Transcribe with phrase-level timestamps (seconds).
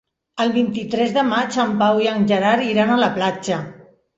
[0.45, 3.61] El vint-i-tres de maig en Pau i en Gerard iran a la platja.